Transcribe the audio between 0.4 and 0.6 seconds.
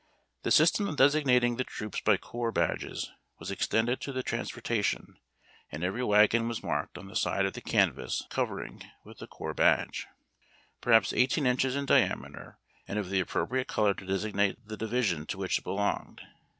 Tlie